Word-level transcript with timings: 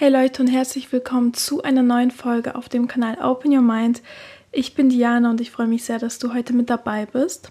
Hey 0.00 0.08
Leute 0.08 0.40
und 0.40 0.48
herzlich 0.48 0.90
willkommen 0.92 1.34
zu 1.34 1.62
einer 1.62 1.82
neuen 1.82 2.10
Folge 2.10 2.54
auf 2.54 2.70
dem 2.70 2.88
Kanal 2.88 3.18
Open 3.20 3.52
Your 3.52 3.60
Mind. 3.60 4.00
Ich 4.50 4.72
bin 4.72 4.88
Diana 4.88 5.28
und 5.28 5.42
ich 5.42 5.50
freue 5.50 5.66
mich 5.66 5.84
sehr, 5.84 5.98
dass 5.98 6.18
du 6.18 6.32
heute 6.32 6.54
mit 6.54 6.70
dabei 6.70 7.04
bist. 7.04 7.50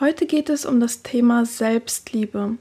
Heute 0.00 0.24
geht 0.24 0.48
es 0.48 0.64
um 0.64 0.80
das 0.80 1.02
Thema 1.02 1.44
Selbstliebe. 1.44 2.56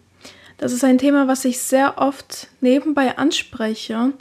Das 0.57 0.73
ist 0.73 0.83
ein 0.83 0.97
Thema, 0.97 1.29
was 1.29 1.45
ich 1.45 1.61
sehr 1.61 1.99
oft 1.99 2.49
nebenbei 2.59 3.17
anspreche, 3.17 4.11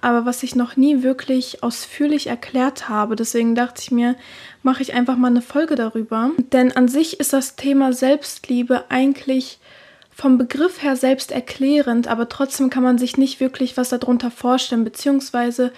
aber 0.00 0.26
was 0.26 0.44
ich 0.44 0.54
noch 0.54 0.76
nie 0.76 1.02
wirklich 1.02 1.64
ausführlich 1.64 2.28
erklärt 2.28 2.88
habe. 2.88 3.16
Deswegen 3.16 3.56
dachte 3.56 3.82
ich 3.82 3.90
mir, 3.90 4.14
mache 4.62 4.82
ich 4.82 4.94
einfach 4.94 5.16
mal 5.16 5.26
eine 5.26 5.42
Folge 5.42 5.74
darüber. 5.74 6.30
Denn 6.52 6.70
an 6.70 6.86
sich 6.86 7.18
ist 7.18 7.32
das 7.32 7.56
Thema 7.56 7.92
Selbstliebe 7.92 8.84
eigentlich 8.90 9.58
vom 10.14 10.38
Begriff 10.38 10.82
her 10.82 10.96
selbst 10.96 11.32
erklärend, 11.32 12.06
aber 12.06 12.28
trotzdem 12.28 12.70
kann 12.70 12.82
man 12.82 12.98
sich 12.98 13.16
nicht 13.16 13.40
wirklich 13.40 13.76
was 13.76 13.88
darunter 13.88 14.30
vorstellen, 14.30 14.84
beziehungsweise 14.84 15.72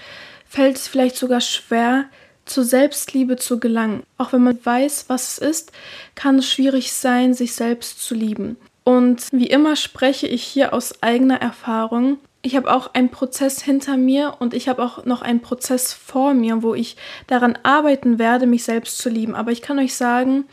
fällt 0.49 0.77
es 0.77 0.89
vielleicht 0.89 1.17
sogar 1.17 1.41
schwer, 1.41 2.07
zur 2.45 2.65
Selbstliebe 2.65 3.37
zu 3.37 3.59
gelangen. 3.59 4.03
Auch 4.19 4.33
wenn 4.33 4.43
man 4.43 4.59
weiß, 4.63 5.07
was 5.09 5.33
es 5.33 5.39
ist, 5.39 5.73
kann 6.15 6.39
es 6.39 6.51
schwierig 6.51 6.93
sein, 6.93 7.35
sich 7.35 7.55
selbst 7.55 8.03
zu 8.03 8.15
lieben. 8.15 8.57
Und 8.83 9.29
wie 9.33 9.47
immer 9.47 9.77
spreche 9.77 10.27
ich 10.27 10.45
hier 10.45 10.75
aus 10.75 11.03
eigener 11.03 11.41
Erfahrung. 11.41 12.19
Ich 12.43 12.55
habe 12.55 12.71
auch 12.71 12.93
einen 12.93 13.09
Prozess 13.09 13.63
hinter 13.63 13.97
mir 13.97 14.35
und 14.41 14.53
ich 14.53 14.69
habe 14.69 14.83
auch 14.83 15.07
noch 15.07 15.23
einen 15.23 15.41
Prozess 15.41 15.95
vor 15.95 16.35
mir, 16.35 16.63
wo 16.63 16.75
ich 16.75 16.97
daran 17.27 17.59
arbeiten 17.63 18.19
werde, 18.19 18.47
mich 18.47 18.65
selbst 18.65 18.99
zu 18.99 19.09
lieben. 19.09 19.35
Aber 19.35 19.51
ich 19.51 19.63
kann 19.63 19.79
euch 19.79 19.95
sagen, 19.95 20.45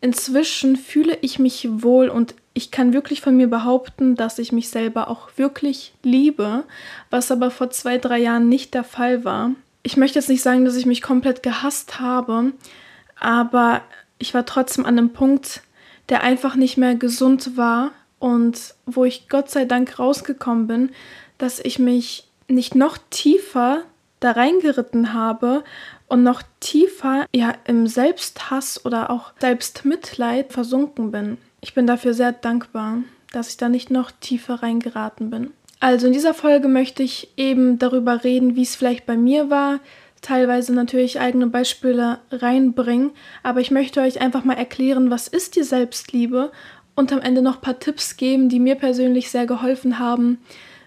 inzwischen 0.00 0.74
fühle 0.74 1.16
ich 1.20 1.38
mich 1.38 1.68
wohl 1.70 2.08
und 2.08 2.34
ich 2.58 2.72
kann 2.72 2.92
wirklich 2.92 3.20
von 3.20 3.36
mir 3.36 3.48
behaupten, 3.48 4.16
dass 4.16 4.40
ich 4.40 4.50
mich 4.50 4.68
selber 4.68 5.06
auch 5.08 5.28
wirklich 5.36 5.92
liebe, 6.02 6.64
was 7.08 7.30
aber 7.30 7.52
vor 7.52 7.70
zwei, 7.70 7.98
drei 7.98 8.18
Jahren 8.18 8.48
nicht 8.48 8.74
der 8.74 8.82
Fall 8.82 9.24
war. 9.24 9.52
Ich 9.84 9.96
möchte 9.96 10.18
jetzt 10.18 10.28
nicht 10.28 10.42
sagen, 10.42 10.64
dass 10.64 10.74
ich 10.74 10.84
mich 10.84 11.00
komplett 11.00 11.44
gehasst 11.44 12.00
habe, 12.00 12.52
aber 13.14 13.82
ich 14.18 14.34
war 14.34 14.44
trotzdem 14.44 14.86
an 14.86 14.98
einem 14.98 15.12
Punkt, 15.12 15.62
der 16.08 16.24
einfach 16.24 16.56
nicht 16.56 16.76
mehr 16.76 16.96
gesund 16.96 17.56
war 17.56 17.92
und 18.18 18.74
wo 18.86 19.04
ich 19.04 19.28
Gott 19.28 19.50
sei 19.50 19.64
Dank 19.64 20.00
rausgekommen 20.00 20.66
bin, 20.66 20.90
dass 21.38 21.60
ich 21.60 21.78
mich 21.78 22.26
nicht 22.48 22.74
noch 22.74 22.98
tiefer 23.10 23.84
da 24.18 24.32
reingeritten 24.32 25.14
habe 25.14 25.62
und 26.08 26.24
noch 26.24 26.42
tiefer 26.58 27.26
ja 27.32 27.54
im 27.66 27.86
Selbsthass 27.86 28.84
oder 28.84 29.10
auch 29.10 29.30
Selbstmitleid 29.38 30.52
versunken 30.52 31.12
bin. 31.12 31.38
Ich 31.60 31.74
bin 31.74 31.86
dafür 31.86 32.14
sehr 32.14 32.32
dankbar, 32.32 32.98
dass 33.32 33.50
ich 33.50 33.56
da 33.56 33.68
nicht 33.68 33.90
noch 33.90 34.10
tiefer 34.10 34.62
reingeraten 34.62 35.30
bin. 35.30 35.50
Also 35.80 36.06
in 36.06 36.12
dieser 36.12 36.34
Folge 36.34 36.68
möchte 36.68 37.02
ich 37.02 37.28
eben 37.36 37.78
darüber 37.78 38.24
reden, 38.24 38.56
wie 38.56 38.62
es 38.62 38.74
vielleicht 38.74 39.06
bei 39.06 39.16
mir 39.16 39.48
war, 39.50 39.80
teilweise 40.22 40.74
natürlich 40.74 41.20
eigene 41.20 41.46
Beispiele 41.46 42.18
reinbringen, 42.32 43.12
aber 43.44 43.60
ich 43.60 43.70
möchte 43.70 44.00
euch 44.00 44.20
einfach 44.20 44.44
mal 44.44 44.54
erklären, 44.54 45.10
was 45.10 45.28
ist 45.28 45.54
die 45.54 45.62
Selbstliebe 45.62 46.50
und 46.96 47.12
am 47.12 47.20
Ende 47.20 47.42
noch 47.42 47.56
ein 47.56 47.60
paar 47.62 47.78
Tipps 47.78 48.16
geben, 48.16 48.48
die 48.48 48.58
mir 48.58 48.74
persönlich 48.74 49.30
sehr 49.30 49.46
geholfen 49.46 50.00
haben, 50.00 50.38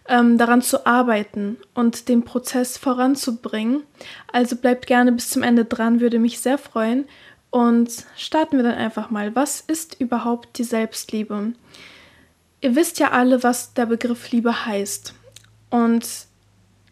ähm, 0.09 0.37
daran 0.37 0.61
zu 0.61 0.85
arbeiten 0.85 1.55
und 1.73 2.09
den 2.09 2.23
Prozess 2.23 2.77
voranzubringen. 2.77 3.83
Also 4.33 4.57
bleibt 4.57 4.87
gerne 4.87 5.13
bis 5.13 5.29
zum 5.29 5.43
Ende 5.43 5.63
dran, 5.63 6.01
würde 6.01 6.19
mich 6.19 6.39
sehr 6.39 6.57
freuen. 6.57 7.05
Und 7.51 7.91
starten 8.17 8.57
wir 8.57 8.63
dann 8.63 8.75
einfach 8.75 9.09
mal. 9.09 9.35
Was 9.35 9.61
ist 9.61 9.99
überhaupt 9.99 10.57
die 10.57 10.63
Selbstliebe? 10.63 11.53
Ihr 12.61 12.75
wisst 12.75 12.99
ja 12.99 13.11
alle, 13.11 13.43
was 13.43 13.73
der 13.73 13.85
Begriff 13.85 14.31
Liebe 14.31 14.65
heißt. 14.65 15.13
Und 15.69 16.07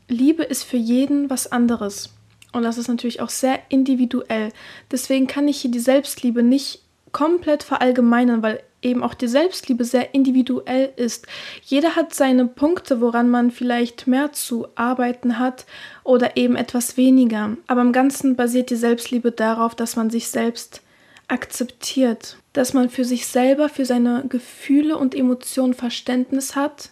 Liebe 0.09 0.43
ist 0.43 0.63
für 0.63 0.77
jeden 0.77 1.29
was 1.29 1.51
anderes. 1.51 2.13
Und 2.51 2.63
das 2.63 2.77
ist 2.77 2.87
natürlich 2.87 3.21
auch 3.21 3.29
sehr 3.29 3.59
individuell. 3.69 4.51
Deswegen 4.91 5.27
kann 5.27 5.47
ich 5.47 5.61
hier 5.61 5.71
die 5.71 5.79
Selbstliebe 5.79 6.43
nicht 6.43 6.81
komplett 7.11 7.63
verallgemeinern, 7.63 8.41
weil 8.41 8.61
eben 8.81 9.03
auch 9.03 9.13
die 9.13 9.27
Selbstliebe 9.27 9.83
sehr 9.83 10.13
individuell 10.13 10.91
ist. 10.95 11.27
Jeder 11.63 11.95
hat 11.95 12.13
seine 12.13 12.45
Punkte, 12.45 13.01
woran 13.01 13.29
man 13.29 13.51
vielleicht 13.51 14.07
mehr 14.07 14.31
zu 14.31 14.67
arbeiten 14.75 15.39
hat 15.39 15.65
oder 16.03 16.37
eben 16.37 16.55
etwas 16.55 16.97
weniger. 16.97 17.57
Aber 17.67 17.81
im 17.81 17.91
Ganzen 17.91 18.35
basiert 18.35 18.69
die 18.69 18.75
Selbstliebe 18.75 19.31
darauf, 19.31 19.75
dass 19.75 19.95
man 19.95 20.09
sich 20.09 20.29
selbst 20.29 20.81
akzeptiert, 21.27 22.37
dass 22.53 22.73
man 22.73 22.89
für 22.89 23.05
sich 23.05 23.27
selber, 23.27 23.69
für 23.69 23.85
seine 23.85 24.25
Gefühle 24.27 24.97
und 24.97 25.13
Emotionen 25.13 25.73
Verständnis 25.73 26.55
hat, 26.55 26.89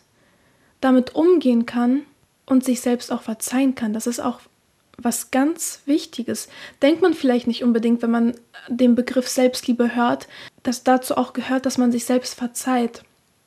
damit 0.82 1.16
umgehen 1.16 1.66
kann 1.66 2.04
und 2.46 2.64
sich 2.64 2.82
selbst 2.82 3.12
auch 3.12 3.24
verzeihen 3.24 3.76
kann. 3.76 3.94
Das 3.94 4.08
ist 4.08 4.20
auch 4.20 4.40
was 4.98 5.32
ganz 5.32 5.82
Wichtiges. 5.86 6.50
Denkt 6.82 7.02
man 7.02 7.14
vielleicht 7.14 7.48
nicht 7.48 7.64
unbedingt, 7.64 8.02
wenn 8.02 8.12
man 8.12 8.36
den 8.68 8.96
Begriff 8.96 9.28
Selbstliebe 9.28 9.96
hört, 9.96 10.28
dass 10.68 10.84
dazu 10.84 11.16
auch 11.16 11.32
gehört, 11.32 11.66
dass 11.66 11.78
man 11.78 11.94
sich 11.94 12.04
selbst 12.04 12.36
verzeiht. 12.36 13.04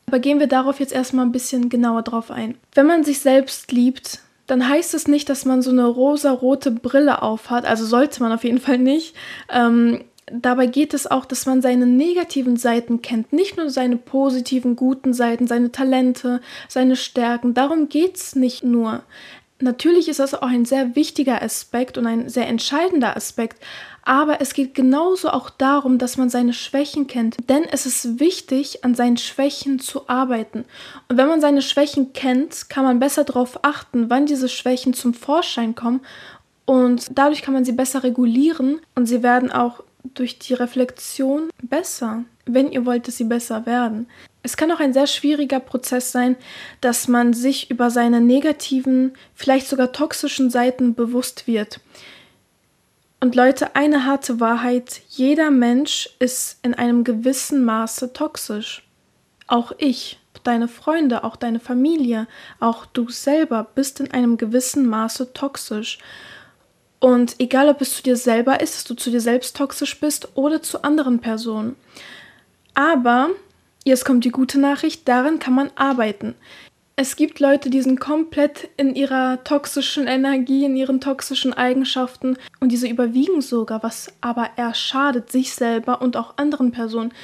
Aber 0.07 0.19
gehen 0.19 0.41
wir 0.41 0.47
darauf 0.47 0.81
jetzt 0.81 0.93
erstmal 0.93 1.27
ein 1.27 1.33
bisschen 1.33 1.69
genauer 1.69 2.03
drauf 2.03 2.31
ein. 2.31 2.57
Wenn 2.75 2.87
man 2.87 3.05
sich 3.05 3.21
selbst 3.21 3.71
liebt, 3.73 4.21
dann 4.47 4.67
heißt 4.67 4.95
es 4.95 5.07
nicht, 5.07 5.29
dass 5.29 5.45
man 5.45 5.61
so 5.61 5.71
eine 5.71 5.87
rosa-rote 5.87 6.71
Brille 6.71 7.23
aufhat, 7.23 7.67
also 7.67 7.85
sollte 7.85 8.23
man 8.23 8.33
auf 8.33 8.43
jeden 8.43 8.59
Fall 8.59 8.79
nicht. 8.79 9.15
Ähm, 9.51 10.03
dabei 10.33 10.65
geht 10.67 10.95
es 10.95 11.07
auch, 11.07 11.27
dass 11.27 11.45
man 11.45 11.61
seine 11.61 11.87
negativen 11.87 12.57
Seiten 12.57 13.03
kennt, 13.03 13.35
nicht 13.35 13.59
nur 13.59 13.69
seine 13.69 13.97
positiven, 13.97 14.75
guten 14.75 15.13
Seiten, 15.13 15.47
seine 15.47 15.71
Talente, 15.71 16.41
seine 16.69 16.97
Stärken. 16.97 17.53
Darum 17.53 17.91
geht 17.91 18.17
es 18.17 18.35
nicht 18.35 18.65
nur. 18.65 19.03
Natürlich 19.61 20.09
ist 20.09 20.21
das 20.21 20.35
auch 20.35 20.49
ein 20.49 20.65
sehr 20.65 20.97
wichtiger 20.97 21.43
Aspekt 21.43 21.99
und 21.99 22.07
ein 22.07 22.31
sehr 22.31 22.49
entscheidender 22.49 23.15
Aspekt, 23.15 23.63
aber 24.03 24.41
es 24.41 24.55
geht 24.55 24.75
genauso 24.75 25.31
auch 25.31 25.51
darum, 25.51 25.99
dass 25.99 26.17
man 26.17 26.31
seine 26.31 26.53
Schwächen 26.53 27.07
kennt, 27.07 27.37
denn 27.49 27.65
es 27.65 27.87
ist 27.87 28.21
wichtig, 28.21 28.85
an 28.85 28.95
seinen 28.95 29.17
Schwächen 29.17 29.79
zu 29.79 30.09
arbeiten. 30.09 30.65
Und 31.09 31.17
wenn 31.17 31.29
man 31.29 31.41
seine 31.41 31.63
Schwächen 31.63 32.13
kennt, 32.13 32.69
kann 32.69 32.85
man 32.85 33.01
besser 33.01 33.25
darauf 33.25 33.65
achten, 33.65 34.11
wann 34.11 34.27
diese 34.27 34.49
Schwächen 34.49 34.95
zum 34.95 35.15
Vorschein 35.15 35.75
kommen 35.75 36.01
und 36.65 37.07
dadurch 37.19 37.43
kann 37.43 37.55
man 37.55 37.65
sie 37.65 37.73
besser 37.73 38.05
regulieren 38.05 38.81
und 38.95 39.07
sie 39.07 39.23
werden 39.23 39.51
auch 39.51 39.83
durch 40.15 40.39
die 40.39 40.55
Reflexion 40.55 41.51
besser, 41.63 42.25
wenn 42.47 42.71
ihr 42.71 42.87
wollt, 42.87 43.07
dass 43.07 43.17
sie 43.17 43.25
besser 43.25 43.67
werden. 43.67 44.07
Es 44.43 44.57
kann 44.57 44.73
auch 44.73 44.81
ein 44.81 44.93
sehr 44.93 45.07
schwieriger 45.07 45.61
Prozess 45.61 46.13
sein, 46.13 46.37
dass 46.81 47.09
man 47.09 47.35
sich 47.35 47.71
über 47.71 47.91
seine 47.91 48.21
negativen, 48.21 49.13
vielleicht 49.35 49.69
sogar 49.69 49.93
toxischen 49.93 50.49
Seiten 50.49 50.95
bewusst 50.95 51.47
wird. 51.47 51.81
Und 53.21 53.35
Leute, 53.35 53.77
eine 53.77 54.07
harte 54.07 54.41
Wahrheit, 54.41 55.03
jeder 55.11 55.51
Mensch 55.51 56.09
ist 56.19 56.59
in 56.63 56.75
einem 56.75 57.05
gewissen 57.05 57.65
Maße 57.65 58.15
toxisch. 58.15 58.83
Auch 59.47 59.73
ich, 59.77 60.19
deine 60.43 60.69
Freunde, 60.69 61.23
auch 61.23 61.37
deine 61.37 61.61
Familie, 61.61 62.27
auch 62.61 62.87
du 62.87 63.11
selber 63.11 63.67
bist 63.75 64.01
in 64.01 64.11
einem 64.11 64.39
gewissen 64.39 64.89
Maße 64.89 65.35
toxisch. 65.35 65.99
Und 66.99 67.37
egal, 67.39 67.69
ob 67.69 67.81
es 67.83 67.95
zu 67.97 68.03
dir 68.03 68.17
selber 68.17 68.61
ist, 68.61 68.75
dass 68.75 68.85
du 68.85 68.95
zu 68.95 69.11
dir 69.11 69.21
selbst 69.21 69.55
toxisch 69.57 70.01
bist 70.01 70.29
oder 70.35 70.63
zu 70.63 70.83
anderen 70.83 71.19
Personen. 71.21 71.77
Aber 72.75 73.31
Jetzt 73.85 74.05
kommt 74.05 74.25
die 74.25 74.31
gute 74.31 74.61
Nachricht, 74.61 75.09
daran 75.09 75.39
kann 75.39 75.55
man 75.55 75.71
arbeiten. 75.75 76.35
Es 77.03 77.17
gibt 77.17 77.41
Leute, 77.41 77.71
die 77.71 77.81
sind 77.81 77.99
komplett 77.99 78.69
in 78.77 78.95
ihrer 78.95 79.43
toxischen 79.43 80.07
Energie, 80.07 80.67
in 80.67 80.77
ihren 80.77 81.01
toxischen 81.01 81.55
Eigenschaften 81.55 82.37
und 82.61 82.73
diese 82.73 82.89
überwiegen 82.89 83.41
sogar, 83.41 83.83
was 83.83 84.13
aber 84.21 84.51
eher 84.59 84.75
schadet 84.75 85.33
sich 85.33 85.55
selber 85.55 86.03
und 86.03 86.19
auch 86.19 86.37
anderen 86.37 86.73
Personen. 86.73 87.15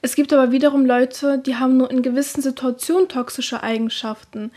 Es 0.00 0.16
gibt 0.16 0.32
aber 0.32 0.52
wiederum 0.52 0.86
Leute, 0.86 1.38
die 1.38 1.56
haben 1.56 1.76
nur 1.76 1.90
in 1.90 2.00
gewissen 2.00 2.40
Situationen 2.40 3.10
toxische 3.10 3.62
Eigenschaften. 3.62 4.52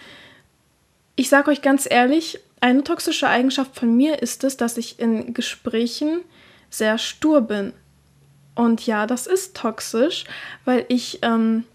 Ich 1.18 1.28
sage 1.28 1.52
euch 1.52 1.62
ganz 1.62 1.86
ehrlich, 1.92 2.40
eine 2.62 2.82
toxische 2.86 3.28
Eigenschaft 3.28 3.76
von 3.76 3.98
mir 3.98 4.22
ist 4.22 4.46
es, 4.46 4.56
dass 4.56 4.78
ich 4.78 4.98
in 4.98 5.34
Gesprächen 5.34 6.22
sehr 6.70 6.98
stur 7.00 7.42
bin. 7.42 7.74
Und 8.56 8.86
ja, 8.86 9.08
das 9.08 9.28
ist 9.28 9.58
toxisch, 9.58 10.24
weil 10.64 10.86
ich 10.88 11.20
ähm, 11.22 11.66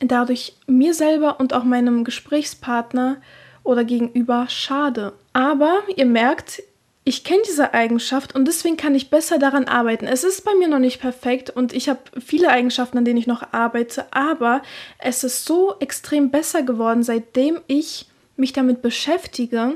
dadurch 0.00 0.54
mir 0.66 0.94
selber 0.94 1.40
und 1.40 1.52
auch 1.52 1.64
meinem 1.64 2.04
Gesprächspartner 2.04 3.16
oder 3.64 3.84
gegenüber 3.84 4.46
schade. 4.48 5.12
Aber 5.32 5.80
ihr 5.96 6.06
merkt, 6.06 6.62
ich 7.04 7.24
kenne 7.24 7.40
diese 7.48 7.72
Eigenschaft 7.72 8.34
und 8.34 8.46
deswegen 8.46 8.76
kann 8.76 8.94
ich 8.94 9.08
besser 9.08 9.38
daran 9.38 9.64
arbeiten. 9.64 10.06
Es 10.06 10.24
ist 10.24 10.44
bei 10.44 10.54
mir 10.54 10.68
noch 10.68 10.78
nicht 10.78 11.00
perfekt 11.00 11.48
und 11.48 11.72
ich 11.72 11.88
habe 11.88 12.00
viele 12.20 12.50
Eigenschaften, 12.50 12.98
an 12.98 13.04
denen 13.04 13.18
ich 13.18 13.26
noch 13.26 13.52
arbeite, 13.52 14.06
aber 14.12 14.62
es 14.98 15.24
ist 15.24 15.46
so 15.46 15.74
extrem 15.80 16.30
besser 16.30 16.62
geworden, 16.62 17.02
seitdem 17.02 17.60
ich 17.66 18.06
mich 18.36 18.52
damit 18.52 18.82
beschäftige 18.82 19.74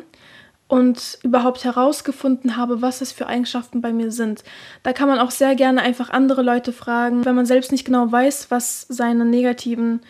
und 0.73 1.19
überhaupt 1.23 1.65
herausgefunden 1.65 2.57
habe, 2.57 2.81
was 2.81 3.03
es 3.03 3.13
für 3.13 3.27
Eigenschaften 3.27 3.83
bei 3.83 3.93
mir 3.93 4.11
sind. 4.11 4.43
Da 4.83 4.95
kann 4.95 5.07
man 5.07 5.19
auch 5.19 5.31
sehr 5.31 5.55
gerne 5.55 5.83
einfach 5.83 6.09
andere 6.09 6.41
Leute 6.41 6.73
fragen. 6.73 7.27
Wenn 7.27 7.35
man 7.35 7.45
selbst 7.45 7.73
nicht 7.73 7.85
genau 7.85 8.11
weiß, 8.11 8.51
was 8.51 8.87
seine 8.89 9.27
negativen 9.27 10.01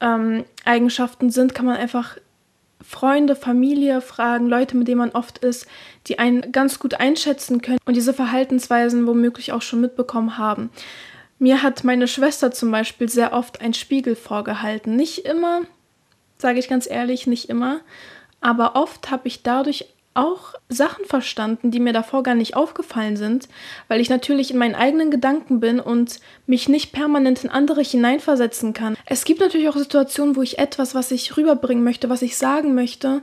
ähm, 0.00 0.46
Eigenschaften 0.64 1.28
sind, 1.28 1.54
kann 1.54 1.66
man 1.66 1.76
einfach 1.76 2.16
Freunde, 2.82 3.36
Familie 3.36 4.00
fragen, 4.00 4.46
Leute, 4.46 4.78
mit 4.78 4.88
denen 4.88 4.96
man 4.96 5.10
oft 5.10 5.44
ist, 5.44 5.66
die 6.06 6.18
einen 6.18 6.52
ganz 6.52 6.78
gut 6.78 6.94
einschätzen 6.94 7.60
können 7.60 7.80
und 7.84 7.94
diese 7.94 8.14
Verhaltensweisen 8.14 9.06
womöglich 9.06 9.52
auch 9.52 9.60
schon 9.60 9.82
mitbekommen 9.82 10.38
haben. 10.38 10.70
Mir 11.38 11.62
hat 11.62 11.84
meine 11.84 12.08
Schwester 12.08 12.50
zum 12.50 12.70
Beispiel 12.70 13.10
sehr 13.10 13.34
oft 13.34 13.60
einen 13.60 13.74
Spiegel 13.74 14.16
vorgehalten. 14.16 14.96
Nicht 14.96 15.26
immer, 15.26 15.60
sage 16.38 16.60
ich 16.60 16.68
ganz 16.68 16.88
ehrlich, 16.88 17.26
nicht 17.26 17.50
immer, 17.50 17.80
aber 18.40 18.74
oft 18.74 19.10
habe 19.10 19.28
ich 19.28 19.42
dadurch 19.42 19.86
auch 20.18 20.54
Sachen 20.68 21.04
verstanden, 21.04 21.70
die 21.70 21.80
mir 21.80 21.92
davor 21.92 22.22
gar 22.22 22.34
nicht 22.34 22.56
aufgefallen 22.56 23.16
sind, 23.16 23.48
weil 23.86 24.00
ich 24.00 24.10
natürlich 24.10 24.50
in 24.50 24.58
meinen 24.58 24.74
eigenen 24.74 25.10
Gedanken 25.10 25.60
bin 25.60 25.80
und 25.80 26.18
mich 26.46 26.68
nicht 26.68 26.92
permanent 26.92 27.44
in 27.44 27.50
andere 27.50 27.82
hineinversetzen 27.82 28.74
kann. 28.74 28.96
Es 29.06 29.24
gibt 29.24 29.40
natürlich 29.40 29.68
auch 29.68 29.76
Situationen, 29.76 30.36
wo 30.36 30.42
ich 30.42 30.58
etwas, 30.58 30.94
was 30.94 31.12
ich 31.12 31.36
rüberbringen 31.36 31.84
möchte, 31.84 32.10
was 32.10 32.22
ich 32.22 32.36
sagen 32.36 32.74
möchte, 32.74 33.22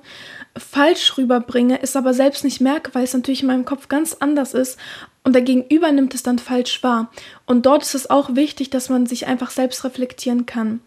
falsch 0.57 1.17
rüberbringe, 1.17 1.81
es 1.83 1.95
aber 1.95 2.13
selbst 2.13 2.43
nicht 2.45 2.61
merke, 2.61 2.95
weil 2.95 3.03
es 3.03 3.13
natürlich 3.13 3.41
in 3.41 3.47
meinem 3.47 3.65
Kopf 3.65 3.89
ganz 3.89 4.15
anders 4.19 4.53
ist 4.53 4.79
und 5.23 5.33
der 5.33 5.41
Gegenüber 5.41 5.91
nimmt 5.91 6.13
es 6.13 6.23
dann 6.23 6.39
falsch 6.39 6.81
wahr. 6.81 7.11
Und 7.45 7.65
dort 7.65 7.83
ist 7.83 7.95
es 7.95 8.09
auch 8.09 8.35
wichtig, 8.35 8.69
dass 8.69 8.89
man 8.89 9.05
sich 9.05 9.27
einfach 9.27 9.49
selbst 9.49 9.83
reflektieren 9.83 10.45
kann. 10.45 10.79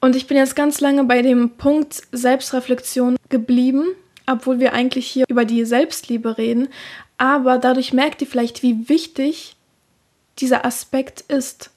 Und 0.00 0.14
ich 0.14 0.28
bin 0.28 0.36
jetzt 0.36 0.54
ganz 0.54 0.80
lange 0.80 1.04
bei 1.04 1.22
dem 1.22 1.50
Punkt 1.50 2.02
Selbstreflexion 2.12 3.16
geblieben 3.28 3.88
obwohl 4.28 4.60
wir 4.60 4.72
eigentlich 4.72 5.06
hier 5.06 5.24
über 5.28 5.44
die 5.44 5.64
Selbstliebe 5.64 6.38
reden. 6.38 6.68
Aber 7.16 7.58
dadurch 7.58 7.92
merkt 7.92 8.20
ihr 8.20 8.26
vielleicht, 8.26 8.62
wie 8.62 8.88
wichtig 8.88 9.56
dieser 10.38 10.64
Aspekt 10.64 11.22
ist. 11.22 11.70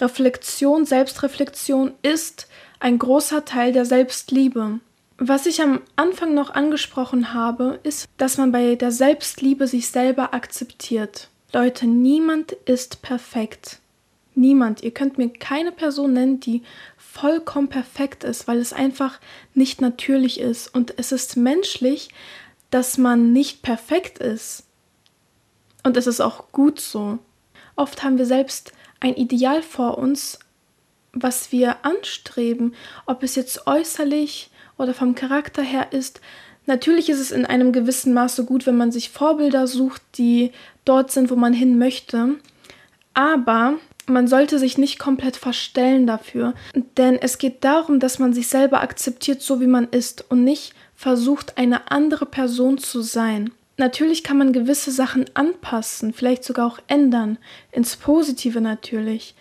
Reflexion, 0.00 0.84
Selbstreflexion 0.84 1.92
ist 2.02 2.48
ein 2.80 2.98
großer 2.98 3.44
Teil 3.44 3.72
der 3.72 3.84
Selbstliebe. 3.84 4.80
Was 5.18 5.46
ich 5.46 5.62
am 5.62 5.80
Anfang 5.94 6.34
noch 6.34 6.50
angesprochen 6.50 7.32
habe, 7.32 7.78
ist, 7.84 8.08
dass 8.16 8.38
man 8.38 8.50
bei 8.50 8.74
der 8.74 8.90
Selbstliebe 8.90 9.68
sich 9.68 9.88
selber 9.88 10.34
akzeptiert. 10.34 11.28
Leute, 11.52 11.86
niemand 11.86 12.52
ist 12.64 13.02
perfekt. 13.02 13.78
Niemand. 14.34 14.82
Ihr 14.82 14.92
könnt 14.92 15.18
mir 15.18 15.28
keine 15.28 15.70
Person 15.70 16.14
nennen, 16.14 16.40
die 16.40 16.62
vollkommen 17.12 17.68
perfekt 17.68 18.24
ist, 18.24 18.48
weil 18.48 18.58
es 18.58 18.72
einfach 18.72 19.20
nicht 19.54 19.82
natürlich 19.82 20.40
ist. 20.40 20.74
Und 20.74 20.98
es 20.98 21.12
ist 21.12 21.36
menschlich, 21.36 22.08
dass 22.70 22.96
man 22.96 23.32
nicht 23.32 23.62
perfekt 23.62 24.18
ist. 24.18 24.64
Und 25.82 25.96
es 25.98 26.06
ist 26.06 26.20
auch 26.20 26.52
gut 26.52 26.80
so. 26.80 27.18
Oft 27.76 28.02
haben 28.02 28.16
wir 28.16 28.24
selbst 28.24 28.72
ein 29.00 29.14
Ideal 29.14 29.62
vor 29.62 29.98
uns, 29.98 30.38
was 31.12 31.52
wir 31.52 31.84
anstreben, 31.84 32.74
ob 33.04 33.22
es 33.22 33.34
jetzt 33.34 33.66
äußerlich 33.66 34.50
oder 34.78 34.94
vom 34.94 35.14
Charakter 35.14 35.62
her 35.62 35.92
ist. 35.92 36.20
Natürlich 36.64 37.10
ist 37.10 37.20
es 37.20 37.30
in 37.30 37.44
einem 37.44 37.72
gewissen 37.72 38.14
Maße 38.14 38.46
gut, 38.46 38.64
wenn 38.66 38.76
man 38.76 38.90
sich 38.90 39.10
Vorbilder 39.10 39.66
sucht, 39.66 40.00
die 40.16 40.52
dort 40.86 41.10
sind, 41.10 41.30
wo 41.30 41.36
man 41.36 41.52
hin 41.52 41.76
möchte. 41.76 42.36
Aber 43.12 43.74
man 44.06 44.26
sollte 44.26 44.58
sich 44.58 44.78
nicht 44.78 44.98
komplett 44.98 45.36
verstellen 45.36 46.06
dafür, 46.06 46.54
denn 46.96 47.16
es 47.16 47.38
geht 47.38 47.64
darum, 47.64 48.00
dass 48.00 48.18
man 48.18 48.32
sich 48.32 48.48
selber 48.48 48.82
akzeptiert, 48.82 49.42
so 49.42 49.60
wie 49.60 49.66
man 49.66 49.88
ist 49.88 50.24
und 50.30 50.44
nicht 50.44 50.74
versucht, 50.94 51.58
eine 51.58 51.90
andere 51.90 52.26
Person 52.26 52.78
zu 52.78 53.02
sein. 53.02 53.50
Natürlich 53.76 54.22
kann 54.22 54.38
man 54.38 54.52
gewisse 54.52 54.90
Sachen 54.90 55.24
anpassen, 55.34 56.12
vielleicht 56.12 56.44
sogar 56.44 56.66
auch 56.66 56.78
ändern, 56.88 57.38
ins 57.70 57.96
Positive 57.96 58.60
natürlich. 58.60 59.34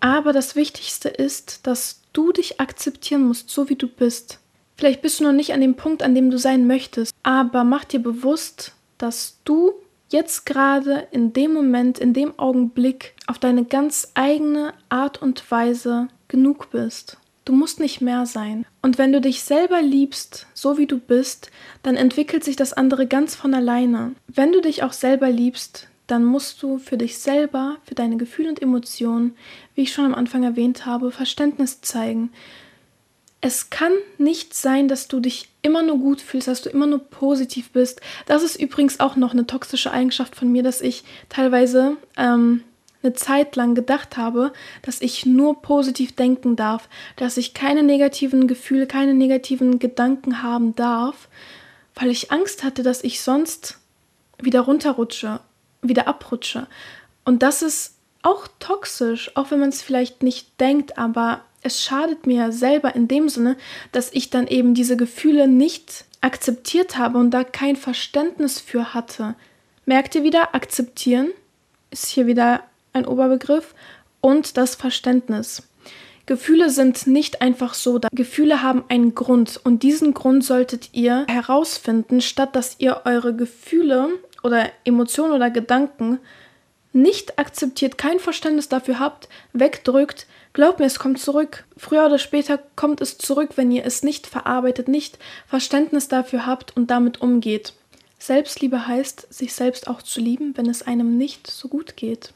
Aber 0.00 0.32
das 0.32 0.56
Wichtigste 0.56 1.08
ist, 1.08 1.66
dass 1.66 2.02
du 2.12 2.32
dich 2.32 2.60
akzeptieren 2.60 3.22
musst, 3.26 3.50
so 3.50 3.68
wie 3.68 3.76
du 3.76 3.86
bist. 3.86 4.40
Vielleicht 4.76 5.02
bist 5.02 5.20
du 5.20 5.24
noch 5.24 5.32
nicht 5.32 5.52
an 5.52 5.60
dem 5.60 5.74
Punkt, 5.74 6.02
an 6.02 6.14
dem 6.14 6.30
du 6.30 6.38
sein 6.38 6.66
möchtest, 6.66 7.14
aber 7.22 7.64
mach 7.64 7.84
dir 7.84 8.00
bewusst, 8.00 8.72
dass 8.98 9.38
du 9.44 9.72
jetzt 10.08 10.46
gerade 10.46 11.08
in 11.10 11.32
dem 11.32 11.52
Moment, 11.52 11.98
in 11.98 12.12
dem 12.12 12.38
Augenblick 12.38 13.14
auf 13.26 13.38
deine 13.38 13.64
ganz 13.64 14.12
eigene 14.14 14.74
Art 14.88 15.20
und 15.20 15.50
Weise 15.50 16.08
genug 16.28 16.70
bist. 16.70 17.18
Du 17.44 17.52
musst 17.52 17.78
nicht 17.78 18.00
mehr 18.00 18.26
sein. 18.26 18.66
Und 18.82 18.98
wenn 18.98 19.12
du 19.12 19.20
dich 19.20 19.42
selber 19.42 19.80
liebst, 19.80 20.48
so 20.52 20.78
wie 20.78 20.86
du 20.86 20.98
bist, 20.98 21.50
dann 21.82 21.94
entwickelt 21.94 22.42
sich 22.42 22.56
das 22.56 22.72
andere 22.72 23.06
ganz 23.06 23.36
von 23.36 23.54
alleine. 23.54 24.16
Wenn 24.26 24.50
du 24.50 24.60
dich 24.60 24.82
auch 24.82 24.92
selber 24.92 25.30
liebst, 25.30 25.88
dann 26.08 26.24
musst 26.24 26.62
du 26.62 26.78
für 26.78 26.96
dich 26.96 27.18
selber, 27.18 27.76
für 27.84 27.94
deine 27.94 28.16
Gefühle 28.16 28.48
und 28.48 28.62
Emotionen, 28.62 29.36
wie 29.74 29.82
ich 29.82 29.92
schon 29.92 30.06
am 30.06 30.14
Anfang 30.14 30.42
erwähnt 30.42 30.86
habe, 30.86 31.12
Verständnis 31.12 31.80
zeigen. 31.80 32.30
Es 33.40 33.70
kann 33.70 33.92
nicht 34.18 34.54
sein, 34.54 34.88
dass 34.88 35.08
du 35.08 35.20
dich 35.20 35.48
immer 35.62 35.82
nur 35.82 35.98
gut 35.98 36.20
fühlst, 36.20 36.48
dass 36.48 36.62
du 36.62 36.70
immer 36.70 36.86
nur 36.86 37.00
positiv 37.00 37.70
bist. 37.70 38.00
Das 38.26 38.42
ist 38.42 38.56
übrigens 38.56 38.98
auch 39.00 39.16
noch 39.16 39.32
eine 39.32 39.46
toxische 39.46 39.90
Eigenschaft 39.90 40.34
von 40.34 40.50
mir, 40.50 40.62
dass 40.62 40.80
ich 40.80 41.04
teilweise 41.28 41.96
ähm, 42.16 42.62
eine 43.02 43.14
Zeit 43.14 43.56
lang 43.56 43.74
gedacht 43.74 44.16
habe, 44.16 44.52
dass 44.82 45.00
ich 45.00 45.26
nur 45.26 45.62
positiv 45.62 46.14
denken 46.14 46.56
darf, 46.56 46.88
dass 47.16 47.36
ich 47.36 47.54
keine 47.54 47.82
negativen 47.82 48.48
Gefühle, 48.48 48.86
keine 48.86 49.14
negativen 49.14 49.78
Gedanken 49.78 50.42
haben 50.42 50.74
darf, 50.74 51.28
weil 51.94 52.10
ich 52.10 52.32
Angst 52.32 52.64
hatte, 52.64 52.82
dass 52.82 53.04
ich 53.04 53.20
sonst 53.20 53.78
wieder 54.40 54.62
runterrutsche, 54.62 55.40
wieder 55.82 56.08
abrutsche. 56.08 56.66
Und 57.24 57.42
das 57.42 57.62
ist 57.62 57.94
auch 58.22 58.48
toxisch, 58.58 59.30
auch 59.36 59.50
wenn 59.50 59.60
man 59.60 59.68
es 59.68 59.82
vielleicht 59.82 60.22
nicht 60.22 60.60
denkt, 60.60 60.98
aber 60.98 61.42
es 61.66 61.82
schadet 61.82 62.26
mir 62.26 62.52
selber 62.52 62.94
in 62.94 63.08
dem 63.08 63.28
Sinne, 63.28 63.56
dass 63.92 64.12
ich 64.12 64.30
dann 64.30 64.46
eben 64.46 64.74
diese 64.74 64.96
Gefühle 64.96 65.48
nicht 65.48 66.04
akzeptiert 66.20 66.96
habe 66.96 67.18
und 67.18 67.32
da 67.32 67.44
kein 67.44 67.76
Verständnis 67.76 68.58
für 68.60 68.94
hatte. 68.94 69.34
Merkt 69.84 70.14
ihr 70.14 70.22
wieder, 70.22 70.54
akzeptieren 70.54 71.28
ist 71.90 72.06
hier 72.06 72.26
wieder 72.26 72.62
ein 72.92 73.06
Oberbegriff 73.06 73.74
und 74.20 74.56
das 74.56 74.74
Verständnis. 74.74 75.62
Gefühle 76.26 76.70
sind 76.70 77.06
nicht 77.06 77.40
einfach 77.40 77.74
so 77.74 77.98
da. 77.98 78.08
Gefühle 78.12 78.62
haben 78.62 78.84
einen 78.88 79.14
Grund 79.14 79.60
und 79.62 79.82
diesen 79.82 80.12
Grund 80.12 80.44
solltet 80.44 80.90
ihr 80.92 81.24
herausfinden, 81.28 82.20
statt 82.20 82.56
dass 82.56 82.76
ihr 82.78 83.02
eure 83.04 83.34
Gefühle 83.34 84.08
oder 84.42 84.70
Emotionen 84.84 85.32
oder 85.32 85.50
Gedanken 85.50 86.18
nicht 86.92 87.38
akzeptiert, 87.38 87.98
kein 87.98 88.18
Verständnis 88.18 88.68
dafür 88.68 88.98
habt, 88.98 89.28
wegdrückt, 89.52 90.26
glaubt 90.56 90.78
mir, 90.78 90.86
es 90.86 90.98
kommt 90.98 91.20
zurück. 91.20 91.66
Früher 91.76 92.06
oder 92.06 92.18
später 92.18 92.58
kommt 92.76 93.02
es 93.02 93.18
zurück, 93.18 93.50
wenn 93.56 93.70
ihr 93.70 93.84
es 93.84 94.02
nicht 94.02 94.26
verarbeitet, 94.26 94.88
nicht 94.88 95.18
Verständnis 95.46 96.08
dafür 96.08 96.46
habt 96.46 96.74
und 96.74 96.90
damit 96.90 97.20
umgeht. 97.20 97.74
Selbstliebe 98.18 98.86
heißt, 98.86 99.26
sich 99.32 99.52
selbst 99.52 99.86
auch 99.86 100.00
zu 100.00 100.18
lieben, 100.18 100.56
wenn 100.56 100.70
es 100.70 100.82
einem 100.82 101.18
nicht 101.18 101.46
so 101.46 101.68
gut 101.68 101.98
geht. 101.98 102.32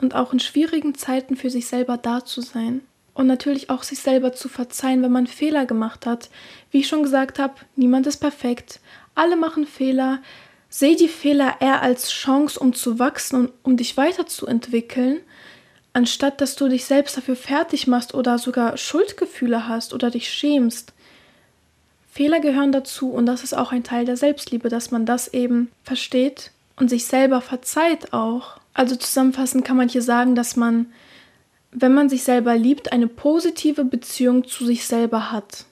Und 0.00 0.16
auch 0.16 0.32
in 0.32 0.40
schwierigen 0.40 0.96
Zeiten 0.96 1.36
für 1.36 1.48
sich 1.48 1.68
selber 1.68 1.96
da 1.96 2.24
zu 2.24 2.40
sein. 2.40 2.80
Und 3.14 3.28
natürlich 3.28 3.70
auch 3.70 3.84
sich 3.84 4.00
selber 4.00 4.32
zu 4.32 4.48
verzeihen, 4.48 5.00
wenn 5.04 5.12
man 5.12 5.28
Fehler 5.28 5.64
gemacht 5.64 6.06
hat. 6.06 6.28
Wie 6.72 6.80
ich 6.80 6.88
schon 6.88 7.04
gesagt 7.04 7.38
habe, 7.38 7.54
niemand 7.76 8.08
ist 8.08 8.16
perfekt. 8.16 8.80
Alle 9.14 9.36
machen 9.36 9.64
Fehler. 9.64 10.20
Seh 10.68 10.96
die 10.96 11.06
Fehler 11.06 11.58
eher 11.60 11.82
als 11.82 12.10
Chance, 12.10 12.58
um 12.58 12.74
zu 12.74 12.98
wachsen 12.98 13.36
und 13.36 13.52
um 13.62 13.76
dich 13.76 13.96
weiterzuentwickeln, 13.96 15.20
anstatt 15.92 16.40
dass 16.40 16.56
du 16.56 16.68
dich 16.68 16.84
selbst 16.84 17.16
dafür 17.16 17.36
fertig 17.36 17.86
machst 17.86 18.14
oder 18.14 18.38
sogar 18.38 18.76
Schuldgefühle 18.76 19.68
hast 19.68 19.94
oder 19.94 20.10
dich 20.10 20.28
schämst. 20.28 20.92
Fehler 22.10 22.40
gehören 22.40 22.72
dazu 22.72 23.10
und 23.10 23.26
das 23.26 23.42
ist 23.42 23.54
auch 23.54 23.72
ein 23.72 23.84
Teil 23.84 24.04
der 24.04 24.16
Selbstliebe, 24.16 24.68
dass 24.68 24.90
man 24.90 25.06
das 25.06 25.28
eben 25.28 25.70
versteht 25.82 26.50
und 26.76 26.88
sich 26.88 27.06
selber 27.06 27.40
verzeiht 27.40 28.12
auch. 28.12 28.58
Also 28.74 28.96
zusammenfassend 28.96 29.64
kann 29.64 29.76
man 29.76 29.88
hier 29.88 30.02
sagen, 30.02 30.34
dass 30.34 30.56
man, 30.56 30.86
wenn 31.70 31.94
man 31.94 32.08
sich 32.08 32.22
selber 32.22 32.56
liebt, 32.56 32.92
eine 32.92 33.06
positive 33.06 33.84
Beziehung 33.84 34.46
zu 34.46 34.64
sich 34.64 34.86
selber 34.86 35.32
hat 35.32 35.66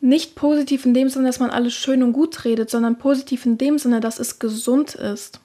nicht 0.00 0.36
positiv 0.36 0.86
in 0.86 0.94
dem 0.94 1.08
Sinne, 1.08 1.26
dass 1.26 1.40
man 1.40 1.50
alles 1.50 1.74
schön 1.74 2.02
und 2.02 2.12
gut 2.12 2.44
redet, 2.44 2.70
sondern 2.70 2.98
positiv 2.98 3.46
in 3.46 3.58
dem 3.58 3.78
Sinne, 3.78 4.00
dass 4.00 4.18
es 4.18 4.38
gesund 4.38 4.94
ist. 4.94 5.40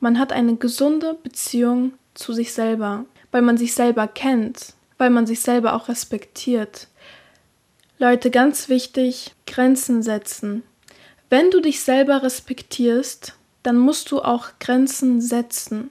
Man 0.00 0.18
hat 0.18 0.32
eine 0.32 0.56
gesunde 0.56 1.16
Beziehung 1.22 1.92
zu 2.14 2.32
sich 2.32 2.52
selber, 2.52 3.04
weil 3.30 3.42
man 3.42 3.56
sich 3.56 3.74
selber 3.74 4.08
kennt, 4.08 4.74
weil 4.96 5.10
man 5.10 5.26
sich 5.26 5.40
selber 5.40 5.74
auch 5.74 5.88
respektiert. 5.88 6.88
Leute, 7.98 8.30
ganz 8.30 8.68
wichtig, 8.68 9.34
Grenzen 9.46 10.02
setzen. 10.02 10.62
Wenn 11.30 11.50
du 11.50 11.60
dich 11.60 11.80
selber 11.80 12.22
respektierst, 12.22 13.34
dann 13.62 13.76
musst 13.76 14.10
du 14.10 14.22
auch 14.22 14.50
Grenzen 14.60 15.20
setzen. 15.20 15.90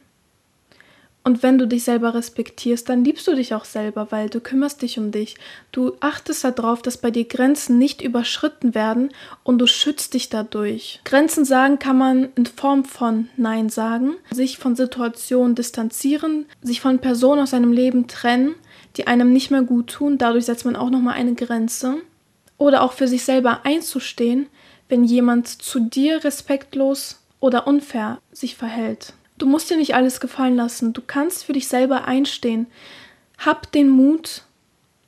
Und 1.27 1.43
wenn 1.43 1.57
du 1.57 1.67
dich 1.67 1.83
selber 1.83 2.13
respektierst, 2.13 2.87
dann 2.87 3.03
liebst 3.03 3.27
du 3.27 3.35
dich 3.35 3.53
auch 3.53 3.65
selber, 3.65 4.07
weil 4.11 4.29
du 4.29 4.39
kümmerst 4.39 4.81
dich 4.81 4.97
um 4.97 5.11
dich. 5.11 5.35
Du 5.73 5.91
achtest 5.99 6.45
darauf, 6.45 6.81
dass 6.81 6.95
bei 6.95 7.11
dir 7.11 7.25
Grenzen 7.25 7.77
nicht 7.77 8.01
überschritten 8.01 8.73
werden 8.73 9.09
und 9.43 9.57
du 9.57 9.67
schützt 9.67 10.13
dich 10.13 10.29
dadurch. 10.29 11.01
Grenzen 11.03 11.43
sagen 11.43 11.79
kann 11.79 11.97
man 11.97 12.29
in 12.35 12.45
Form 12.45 12.85
von 12.85 13.27
Nein 13.35 13.67
sagen, 13.67 14.15
sich 14.31 14.57
von 14.57 14.77
Situationen 14.77 15.53
distanzieren, 15.53 16.45
sich 16.61 16.79
von 16.79 16.99
Personen 16.99 17.41
aus 17.41 17.49
seinem 17.49 17.73
Leben 17.73 18.07
trennen, 18.07 18.55
die 18.95 19.07
einem 19.07 19.33
nicht 19.33 19.51
mehr 19.51 19.63
gut 19.63 19.87
tun. 19.87 20.17
Dadurch 20.17 20.45
setzt 20.45 20.63
man 20.63 20.77
auch 20.77 20.89
nochmal 20.89 21.15
eine 21.15 21.33
Grenze. 21.33 21.95
oder 22.57 22.83
auch 22.83 22.93
für 22.93 23.09
sich 23.09 23.25
selber 23.25 23.65
einzustehen, 23.65 24.47
wenn 24.87 25.03
jemand 25.03 25.49
zu 25.49 25.81
dir 25.81 26.23
respektlos 26.23 27.19
oder 27.41 27.67
unfair 27.67 28.19
sich 28.31 28.55
verhält. 28.55 29.13
Du 29.37 29.45
musst 29.45 29.69
dir 29.69 29.77
nicht 29.77 29.95
alles 29.95 30.19
gefallen 30.19 30.55
lassen. 30.55 30.93
Du 30.93 31.01
kannst 31.05 31.45
für 31.45 31.53
dich 31.53 31.67
selber 31.67 32.05
einstehen. 32.05 32.67
Hab 33.37 33.71
den 33.71 33.89
Mut, 33.89 34.43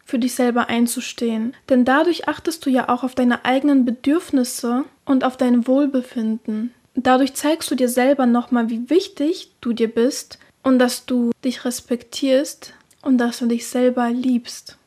für 0.09 0.19
dich 0.19 0.33
selber 0.33 0.69
einzustehen. 0.69 1.55
Denn 1.69 1.85
dadurch 1.85 2.27
achtest 2.27 2.65
du 2.65 2.69
ja 2.69 2.89
auch 2.89 3.03
auf 3.03 3.15
deine 3.15 3.45
eigenen 3.45 3.85
Bedürfnisse 3.85 4.85
und 5.05 5.23
auf 5.23 5.37
dein 5.37 5.67
Wohlbefinden. 5.67 6.73
Dadurch 6.95 7.35
zeigst 7.35 7.69
du 7.71 7.75
dir 7.75 7.89
selber 7.89 8.25
nochmal, 8.25 8.69
wie 8.69 8.89
wichtig 8.89 9.51
du 9.61 9.71
dir 9.71 9.87
bist 9.87 10.39
und 10.63 10.79
dass 10.79 11.05
du 11.05 11.31
dich 11.43 11.63
respektierst 11.63 12.73
und 13.01 13.19
dass 13.19 13.39
du 13.39 13.45
dich 13.45 13.67
selber 13.67 14.09
liebst. 14.09 14.77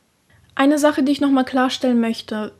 Eine 0.54 0.78
Sache, 0.78 1.02
die 1.02 1.12
ich 1.12 1.20
nochmal 1.20 1.44
klarstellen 1.44 2.00
möchte, 2.00 2.52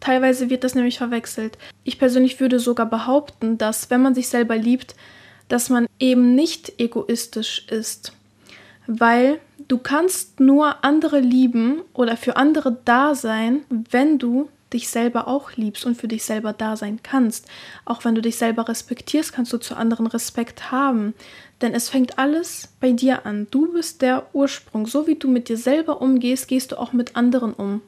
teilweise 0.00 0.48
wird 0.48 0.64
das 0.64 0.74
nämlich 0.74 0.98
verwechselt. 0.98 1.58
Ich 1.84 1.98
persönlich 1.98 2.40
würde 2.40 2.58
sogar 2.58 2.86
behaupten, 2.86 3.58
dass 3.58 3.90
wenn 3.90 4.00
man 4.00 4.14
sich 4.14 4.28
selber 4.28 4.56
liebt, 4.56 4.94
dass 5.48 5.70
man 5.70 5.86
eben 5.98 6.34
nicht 6.34 6.80
egoistisch 6.80 7.66
ist, 7.68 8.12
weil 8.86 9.40
du 9.68 9.78
kannst 9.78 10.40
nur 10.40 10.84
andere 10.84 11.20
lieben 11.20 11.82
oder 11.92 12.16
für 12.16 12.36
andere 12.36 12.78
da 12.84 13.14
sein, 13.14 13.64
wenn 13.90 14.18
du 14.18 14.48
dich 14.72 14.88
selber 14.88 15.28
auch 15.28 15.52
liebst 15.52 15.86
und 15.86 15.96
für 15.96 16.08
dich 16.08 16.24
selber 16.24 16.52
da 16.52 16.76
sein 16.76 17.00
kannst. 17.02 17.46
Auch 17.84 18.04
wenn 18.04 18.14
du 18.14 18.22
dich 18.22 18.36
selber 18.36 18.68
respektierst, 18.68 19.32
kannst 19.32 19.52
du 19.52 19.58
zu 19.58 19.76
anderen 19.76 20.06
Respekt 20.06 20.70
haben. 20.70 21.14
Denn 21.62 21.72
es 21.72 21.88
fängt 21.88 22.18
alles 22.18 22.68
bei 22.80 22.92
dir 22.92 23.26
an. 23.26 23.46
Du 23.50 23.72
bist 23.72 24.02
der 24.02 24.26
Ursprung. 24.34 24.86
So 24.86 25.06
wie 25.06 25.14
du 25.14 25.28
mit 25.28 25.48
dir 25.48 25.56
selber 25.56 26.02
umgehst, 26.02 26.48
gehst 26.48 26.72
du 26.72 26.78
auch 26.78 26.92
mit 26.92 27.16
anderen 27.16 27.52
um. 27.52 27.80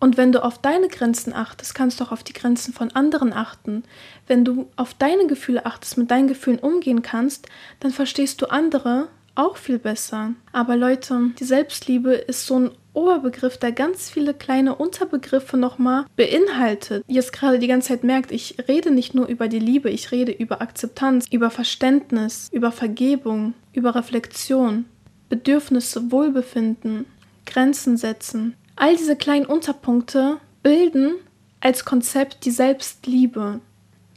Und 0.00 0.16
wenn 0.16 0.32
du 0.32 0.42
auf 0.42 0.58
deine 0.58 0.88
Grenzen 0.88 1.34
achtest, 1.34 1.74
kannst 1.74 2.00
du 2.00 2.04
auch 2.04 2.12
auf 2.12 2.24
die 2.24 2.32
Grenzen 2.32 2.72
von 2.72 2.90
anderen 2.92 3.32
achten. 3.32 3.84
Wenn 4.26 4.44
du 4.44 4.68
auf 4.76 4.94
deine 4.94 5.26
Gefühle 5.26 5.66
achtest, 5.66 5.98
mit 5.98 6.10
deinen 6.10 6.26
Gefühlen 6.26 6.58
umgehen 6.58 7.02
kannst, 7.02 7.46
dann 7.80 7.92
verstehst 7.92 8.40
du 8.40 8.46
andere 8.46 9.08
auch 9.34 9.56
viel 9.56 9.78
besser. 9.78 10.32
Aber 10.52 10.76
Leute, 10.76 11.30
die 11.38 11.44
Selbstliebe 11.44 12.12
ist 12.14 12.46
so 12.46 12.58
ein 12.58 12.70
Oberbegriff, 12.92 13.56
der 13.58 13.72
ganz 13.72 14.10
viele 14.10 14.34
kleine 14.34 14.74
Unterbegriffe 14.74 15.56
nochmal 15.56 16.04
beinhaltet. 16.16 17.04
Ihr 17.06 17.20
es 17.20 17.30
gerade 17.30 17.58
die 17.58 17.68
ganze 17.68 17.88
Zeit 17.88 18.04
merkt, 18.04 18.32
ich 18.32 18.56
rede 18.68 18.90
nicht 18.90 19.14
nur 19.14 19.26
über 19.26 19.48
die 19.48 19.60
Liebe, 19.60 19.90
ich 19.90 20.10
rede 20.10 20.32
über 20.32 20.60
Akzeptanz, 20.60 21.26
über 21.30 21.50
Verständnis, 21.50 22.48
über 22.52 22.72
Vergebung, 22.72 23.54
über 23.72 23.94
Reflexion, 23.94 24.86
Bedürfnisse, 25.28 26.10
Wohlbefinden, 26.10 27.06
Grenzen 27.46 27.96
setzen. 27.96 28.56
All 28.80 28.96
diese 28.96 29.14
kleinen 29.14 29.44
Unterpunkte 29.44 30.38
bilden 30.62 31.16
als 31.60 31.84
Konzept 31.84 32.46
die 32.46 32.50
Selbstliebe. 32.50 33.60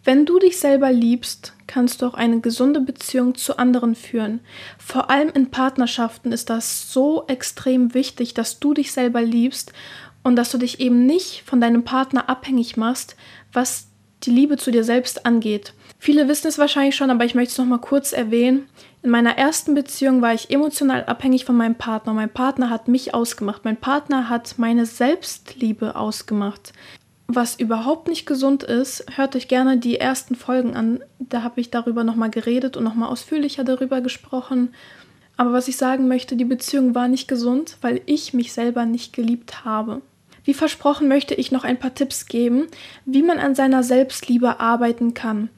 Wenn 0.06 0.26
du 0.26 0.40
dich 0.40 0.58
selber 0.58 0.90
liebst, 0.90 1.52
kannst 1.68 2.02
du 2.02 2.06
auch 2.06 2.14
eine 2.14 2.40
gesunde 2.40 2.80
Beziehung 2.80 3.36
zu 3.36 3.58
anderen 3.58 3.94
führen. 3.94 4.40
Vor 4.78 5.10
allem 5.10 5.32
in 5.34 5.52
Partnerschaften 5.52 6.32
ist 6.32 6.50
das 6.50 6.94
so 6.94 7.26
extrem 7.28 7.94
wichtig, 7.94 8.36
dass 8.36 8.62
du 8.62 8.74
dich 8.74 8.94
selber 8.94 9.22
liebst 9.22 9.74
und 10.24 10.38
dass 10.38 10.50
du 10.50 10.58
dich 10.58 10.80
eben 10.80 11.06
nicht 11.06 11.44
von 11.46 11.60
deinem 11.60 11.84
Partner 11.84 12.30
abhängig 12.30 12.78
machst, 12.78 13.18
was 13.52 13.88
die 14.24 14.32
Liebe 14.32 14.56
zu 14.56 14.72
dir 14.72 14.86
selbst 14.86 15.26
angeht. 15.26 15.74
Viele 16.00 16.30
wissen 16.30 16.48
es 16.48 16.58
wahrscheinlich 16.58 16.96
schon, 16.96 17.12
aber 17.12 17.26
ich 17.26 17.36
möchte 17.36 17.52
es 17.52 17.58
noch 17.58 17.66
mal 17.66 17.80
kurz 17.80 18.14
erwähnen. 18.14 18.70
In 19.04 19.10
meiner 19.10 19.38
ersten 19.38 19.76
Beziehung 19.76 20.22
war 20.22 20.34
ich 20.34 20.50
emotional 20.50 21.04
abhängig 21.06 21.46
von 21.46 21.56
meinem 21.56 21.76
Partner. 21.76 22.14
Mein 22.14 22.30
Partner 22.30 22.70
hat 22.70 22.88
mich 22.88 23.14
ausgemacht. 23.14 23.66
Mein 23.66 23.78
Partner 23.78 24.30
hat 24.30 24.56
meine 24.58 24.86
Selbstliebe 24.86 25.96
ausgemacht 25.96 26.74
was 27.36 27.60
überhaupt 27.60 28.08
nicht 28.08 28.26
gesund 28.26 28.64
ist, 28.64 29.06
hört 29.16 29.36
euch 29.36 29.48
gerne 29.48 29.78
die 29.78 30.00
ersten 30.00 30.36
Folgen 30.36 30.76
an. 30.76 31.04
Da 31.20 31.44
habe 31.44 31.62
ich 31.62 31.72
darüber 31.72 32.04
nochmal 32.04 32.30
geredet 32.30 32.78
und 32.78 32.84
nochmal 32.84 33.10
ausführlicher 33.10 33.64
darüber 33.64 34.02
gesprochen. 34.02 34.74
Aber 35.38 35.54
was 35.54 35.68
ich 35.68 35.78
sagen 35.78 36.08
möchte, 36.08 36.36
die 36.36 36.46
Beziehung 36.46 36.96
war 36.96 37.08
nicht 37.08 37.28
gesund, 37.28 37.78
weil 37.82 38.02
ich 38.06 38.34
mich 38.34 38.54
selber 38.54 38.86
nicht 38.86 39.14
geliebt 39.14 39.66
habe. 39.66 40.02
Wie 40.44 40.54
versprochen 40.54 41.08
möchte 41.08 41.34
ich 41.34 41.52
noch 41.52 41.64
ein 41.64 41.80
paar 41.80 41.96
Tipps 41.96 42.26
geben, 42.26 42.68
wie 43.06 43.24
man 43.24 43.40
an 43.40 43.56
seiner 43.56 43.82
Selbstliebe 43.82 44.60
arbeiten 44.60 45.14
kann. 45.14 45.50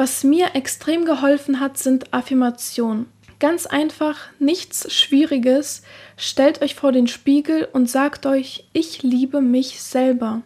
Was 0.00 0.24
mir 0.24 0.54
extrem 0.54 1.04
geholfen 1.04 1.60
hat, 1.60 1.76
sind 1.76 2.14
Affirmationen. 2.14 3.04
Ganz 3.38 3.66
einfach, 3.66 4.28
nichts 4.38 4.90
Schwieriges. 4.90 5.82
Stellt 6.16 6.62
euch 6.62 6.74
vor 6.74 6.90
den 6.90 7.06
Spiegel 7.06 7.68
und 7.70 7.90
sagt 7.90 8.24
euch, 8.24 8.66
ich 8.72 9.02
liebe 9.02 9.42
mich 9.42 9.82
selber. 9.82 10.40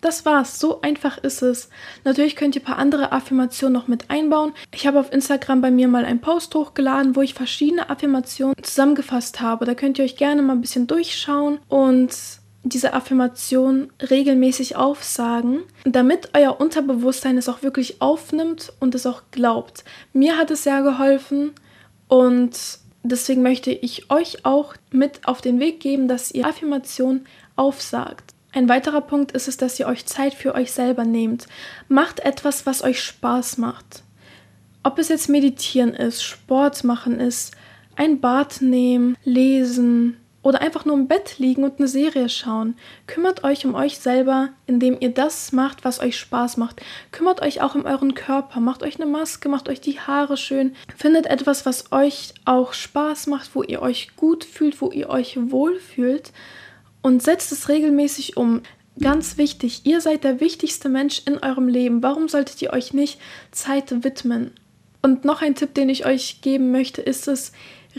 Das 0.00 0.24
war's, 0.24 0.58
so 0.58 0.80
einfach 0.80 1.18
ist 1.18 1.42
es. 1.42 1.68
Natürlich 2.04 2.36
könnt 2.36 2.56
ihr 2.56 2.62
ein 2.62 2.64
paar 2.64 2.78
andere 2.78 3.12
Affirmationen 3.12 3.74
noch 3.74 3.86
mit 3.86 4.08
einbauen. 4.08 4.54
Ich 4.74 4.86
habe 4.86 4.98
auf 4.98 5.12
Instagram 5.12 5.60
bei 5.60 5.70
mir 5.70 5.86
mal 5.86 6.06
einen 6.06 6.22
Post 6.22 6.54
hochgeladen, 6.54 7.16
wo 7.16 7.20
ich 7.20 7.34
verschiedene 7.34 7.90
Affirmationen 7.90 8.56
zusammengefasst 8.62 9.42
habe. 9.42 9.66
Da 9.66 9.74
könnt 9.74 9.98
ihr 9.98 10.06
euch 10.06 10.16
gerne 10.16 10.40
mal 10.40 10.54
ein 10.54 10.62
bisschen 10.62 10.86
durchschauen 10.86 11.58
und 11.68 12.16
diese 12.62 12.92
Affirmation 12.92 13.90
regelmäßig 14.10 14.76
aufsagen, 14.76 15.62
damit 15.84 16.30
euer 16.34 16.60
Unterbewusstsein 16.60 17.38
es 17.38 17.48
auch 17.48 17.62
wirklich 17.62 18.02
aufnimmt 18.02 18.72
und 18.80 18.94
es 18.94 19.06
auch 19.06 19.22
glaubt. 19.30 19.84
Mir 20.12 20.36
hat 20.36 20.50
es 20.50 20.64
sehr 20.64 20.82
geholfen 20.82 21.52
und 22.08 22.78
deswegen 23.02 23.42
möchte 23.42 23.70
ich 23.70 24.10
euch 24.10 24.44
auch 24.44 24.74
mit 24.90 25.26
auf 25.26 25.40
den 25.40 25.58
Weg 25.58 25.80
geben, 25.80 26.06
dass 26.06 26.32
ihr 26.32 26.46
Affirmation 26.46 27.24
aufsagt. 27.56 28.34
Ein 28.52 28.68
weiterer 28.68 29.00
Punkt 29.00 29.32
ist 29.32 29.48
es, 29.48 29.56
dass 29.56 29.78
ihr 29.78 29.86
euch 29.86 30.06
Zeit 30.06 30.34
für 30.34 30.54
euch 30.54 30.72
selber 30.72 31.04
nehmt. 31.04 31.46
Macht 31.88 32.20
etwas, 32.20 32.66
was 32.66 32.82
euch 32.82 33.02
Spaß 33.02 33.58
macht. 33.58 34.02
Ob 34.82 34.98
es 34.98 35.08
jetzt 35.08 35.28
meditieren 35.28 35.94
ist, 35.94 36.22
Sport 36.22 36.84
machen 36.84 37.20
ist, 37.20 37.54
ein 37.96 38.20
Bad 38.20 38.60
nehmen, 38.60 39.16
lesen 39.24 40.16
oder 40.42 40.60
einfach 40.62 40.84
nur 40.84 40.96
im 40.96 41.06
Bett 41.06 41.38
liegen 41.38 41.64
und 41.64 41.78
eine 41.78 41.88
Serie 41.88 42.28
schauen. 42.28 42.76
Kümmert 43.06 43.44
euch 43.44 43.66
um 43.66 43.74
euch 43.74 43.98
selber, 43.98 44.48
indem 44.66 44.96
ihr 45.00 45.12
das 45.12 45.52
macht, 45.52 45.84
was 45.84 46.00
euch 46.00 46.18
Spaß 46.18 46.56
macht. 46.56 46.80
Kümmert 47.12 47.42
euch 47.42 47.60
auch 47.60 47.74
um 47.74 47.84
euren 47.84 48.14
Körper, 48.14 48.60
macht 48.60 48.82
euch 48.82 48.96
eine 48.96 49.10
Maske, 49.10 49.48
macht 49.48 49.68
euch 49.68 49.80
die 49.80 50.00
Haare 50.00 50.36
schön. 50.36 50.74
Findet 50.96 51.26
etwas, 51.26 51.66
was 51.66 51.92
euch 51.92 52.32
auch 52.46 52.72
Spaß 52.72 53.26
macht, 53.26 53.54
wo 53.54 53.62
ihr 53.62 53.82
euch 53.82 54.16
gut 54.16 54.44
fühlt, 54.44 54.80
wo 54.80 54.90
ihr 54.90 55.10
euch 55.10 55.36
wohl 55.50 55.78
fühlt 55.78 56.32
und 57.02 57.22
setzt 57.22 57.52
es 57.52 57.68
regelmäßig 57.68 58.36
um. 58.36 58.62
Ganz 58.98 59.38
wichtig, 59.38 59.82
ihr 59.84 60.00
seid 60.00 60.24
der 60.24 60.40
wichtigste 60.40 60.88
Mensch 60.88 61.22
in 61.24 61.38
eurem 61.38 61.68
Leben. 61.68 62.02
Warum 62.02 62.28
solltet 62.28 62.60
ihr 62.60 62.72
euch 62.72 62.92
nicht 62.92 63.18
Zeit 63.50 64.04
widmen? 64.04 64.52
Und 65.02 65.24
noch 65.24 65.40
ein 65.40 65.54
Tipp, 65.54 65.72
den 65.74 65.88
ich 65.88 66.04
euch 66.04 66.42
geben 66.42 66.70
möchte, 66.70 67.00
ist 67.00 67.26
es, 67.26 67.52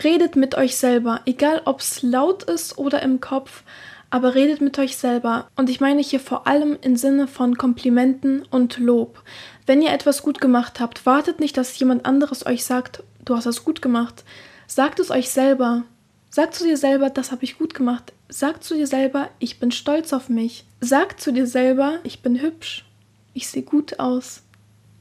redet 0.03 0.35
mit 0.35 0.55
euch 0.55 0.75
selber, 0.75 1.21
egal 1.25 1.61
ob 1.65 1.79
es 1.79 2.01
laut 2.01 2.43
ist 2.43 2.77
oder 2.77 3.01
im 3.01 3.19
Kopf, 3.19 3.63
aber 4.09 4.35
redet 4.35 4.61
mit 4.61 4.77
euch 4.77 4.97
selber. 4.97 5.47
Und 5.55 5.69
ich 5.69 5.79
meine 5.79 6.01
hier 6.01 6.19
vor 6.19 6.47
allem 6.47 6.77
im 6.81 6.97
Sinne 6.97 7.27
von 7.27 7.57
Komplimenten 7.57 8.43
und 8.51 8.77
Lob. 8.77 9.23
Wenn 9.65 9.81
ihr 9.81 9.91
etwas 9.91 10.21
gut 10.21 10.41
gemacht 10.41 10.79
habt, 10.79 11.05
wartet 11.05 11.39
nicht, 11.39 11.57
dass 11.57 11.77
jemand 11.79 12.05
anderes 12.05 12.45
euch 12.45 12.65
sagt, 12.65 13.03
du 13.23 13.35
hast 13.35 13.45
es 13.45 13.63
gut 13.63 13.81
gemacht. 13.81 14.23
Sagt 14.67 14.99
es 14.99 15.11
euch 15.11 15.29
selber. 15.29 15.83
Sag 16.29 16.53
zu 16.53 16.63
dir 16.63 16.77
selber, 16.77 17.09
das 17.09 17.31
habe 17.31 17.43
ich 17.43 17.57
gut 17.57 17.73
gemacht. 17.73 18.13
Sag 18.29 18.63
zu 18.63 18.75
dir 18.75 18.87
selber, 18.87 19.29
ich 19.39 19.59
bin 19.59 19.71
stolz 19.71 20.13
auf 20.13 20.29
mich. 20.29 20.65
Sag 20.79 21.19
zu 21.19 21.31
dir 21.33 21.47
selber, 21.47 21.99
ich 22.03 22.21
bin 22.21 22.41
hübsch. 22.41 22.85
Ich 23.33 23.47
sehe 23.47 23.63
gut 23.63 23.99
aus. 23.99 24.43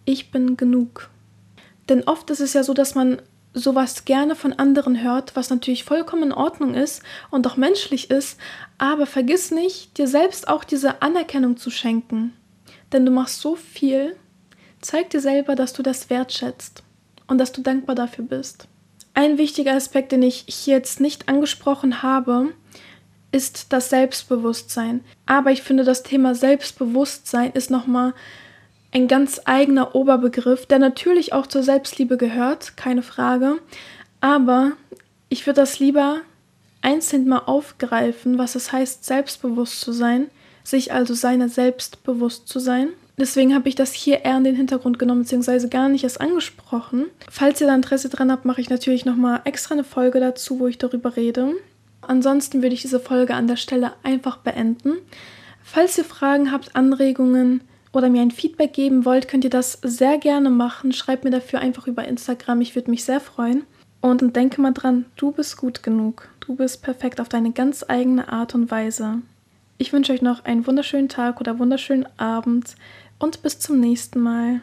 Ich 0.05 0.31
bin 0.31 0.57
genug. 0.57 1.11
Denn 1.89 2.05
oft 2.05 2.31
ist 2.31 2.41
es 2.41 2.53
ja 2.53 2.63
so, 2.63 2.75
dass 2.75 2.95
man 2.95 3.23
sowas 3.53 4.05
gerne 4.05 4.37
von 4.37 4.53
anderen 4.53 5.03
hört, 5.03 5.35
was 5.35 5.51
natürlich 5.51 5.85
vollkommen 5.85 6.25
in 6.25 6.33
Ordnung 6.33 6.75
ist 6.75 7.03
und 7.31 7.47
auch 7.47 7.57
menschlich 7.57 8.11
ist, 8.11 8.39
aber 8.79 9.07
vergiss 9.07 9.51
nicht, 9.51 9.99
dir 9.99 10.07
selbst 10.07 10.49
auch 10.49 10.65
diese 10.65 11.03
Anerkennung 11.03 11.57
zu 11.57 11.71
schenken. 11.71 12.33
Denn 12.93 13.05
du 13.05 13.13
machst 13.13 13.41
so 13.41 13.57
viel, 13.57 14.17
zeig 14.81 15.11
dir 15.11 15.21
selber, 15.21 15.57
dass 15.57 15.73
du 15.73 15.83
das 15.83 16.11
wertschätzt 16.11 16.83
und 17.27 17.39
dass 17.39 17.53
du 17.53 17.61
dankbar 17.61 17.95
dafür 17.95 18.25
bist. 18.25 18.69
Ein 19.15 19.39
wichtiger 19.39 19.75
Aspekt, 19.75 20.13
den 20.13 20.23
ich 20.23 20.45
hier 20.49 20.77
jetzt 20.77 21.01
nicht 21.01 21.29
angesprochen 21.29 22.03
habe, 22.03 22.53
ist 23.33 23.73
das 23.73 23.91
Selbstbewusstsein. 23.91 25.05
Aber 25.27 25.51
ich 25.51 25.63
finde, 25.63 25.85
das 25.85 26.03
Thema 26.03 26.35
Selbstbewusstsein 26.35 27.53
ist 27.53 27.71
nochmal 27.71 28.15
ein 28.93 29.09
ganz 29.09 29.41
eigener 29.45 29.95
Oberbegriff, 29.95 30.67
der 30.67 30.79
natürlich 30.79 31.33
auch 31.33 31.47
zur 31.47 31.63
Selbstliebe 31.63 32.17
gehört, 32.17 32.77
keine 32.77 33.03
Frage. 33.03 33.59
Aber 34.21 34.73
ich 35.29 35.47
würde 35.47 35.61
das 35.61 35.79
lieber 35.79 36.21
einzeln 36.83 37.29
mal 37.29 37.43
aufgreifen, 37.47 38.39
was 38.39 38.55
es 38.55 38.73
heißt, 38.73 39.05
selbstbewusst 39.05 39.81
zu 39.81 39.93
sein, 39.93 40.27
sich 40.65 40.93
also 40.93 41.15
seiner 41.15 41.49
selbst 41.49 42.03
bewusst 42.05 42.49
zu 42.49 42.59
sein. 42.59 42.89
Deswegen 43.17 43.55
habe 43.55 43.69
ich 43.69 43.75
das 43.75 43.93
hier 43.93 44.25
eher 44.25 44.39
in 44.39 44.45
den 44.45 44.57
Hintergrund 44.57 44.99
genommen, 44.99 45.23
beziehungsweise 45.23 45.69
gar 45.69 45.91
nicht 45.91 46.05
erst 46.05 46.21
angesprochen. 46.21 47.07
Falls 47.31 47.61
ihr 47.61 47.67
da 47.67 47.75
Interesse 47.75 48.09
dran 48.09 48.33
habt, 48.33 48.47
mache 48.47 48.63
ich 48.63 48.71
natürlich 48.71 49.05
nochmal 49.05 49.43
extra 49.45 49.75
eine 49.75 49.85
Folge 49.85 50.21
dazu, 50.21 50.59
wo 50.59 50.67
ich 50.67 50.79
darüber 50.79 51.17
rede. 51.17 51.53
Ansonsten 52.01 52.63
würde 52.63 52.75
ich 52.75 52.83
diese 52.83 52.99
Folge 52.99 53.35
an 53.35 53.47
der 53.47 53.57
Stelle 53.57 53.93
einfach 54.03 54.39
beenden. 54.39 54.95
Falls 55.63 55.99
ihr 55.99 56.05
Fragen 56.05 56.51
habt, 56.51 56.75
Anregungen 56.75 57.61
oder 57.93 58.09
mir 58.09 58.23
ein 58.23 58.31
Feedback 58.31 58.73
geben 58.73 59.05
wollt, 59.05 59.29
könnt 59.29 59.45
ihr 59.45 59.51
das 59.51 59.79
sehr 59.83 60.19
gerne 60.19 60.51
machen. 60.51 60.93
Schreibt 60.93 61.25
mir 61.25 61.31
dafür 61.31 61.61
einfach 61.61 61.87
über 61.87 62.07
Instagram. 62.07 62.61
Ich 62.61 62.75
würde 62.75 62.91
mich 62.91 63.05
sehr 63.05 63.21
freuen. 63.21 63.65
Und 64.01 64.35
denke 64.35 64.61
mal 64.61 64.73
dran, 64.73 65.07
du 65.17 65.33
bist 65.33 65.57
gut 65.57 65.83
genug. 65.83 66.29
Du 66.41 66.57
bist 66.57 66.83
perfekt 66.83 67.21
auf 67.21 67.29
deine 67.29 67.53
ganz 67.53 67.85
eigene 67.87 68.33
Art 68.33 68.55
und 68.55 68.71
Weise. 68.71 69.19
Ich 69.77 69.93
wünsche 69.93 70.13
euch 70.13 70.23
noch 70.23 70.45
einen 70.45 70.67
wunderschönen 70.67 71.09
Tag 71.09 71.41
oder 71.41 71.59
wunderschönen 71.59 72.07
Abend 72.19 72.75
und 73.19 73.43
bis 73.43 73.59
zum 73.59 73.81
nächsten 73.81 74.21
Mal. 74.21 74.61